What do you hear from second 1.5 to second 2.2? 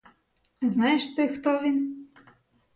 він?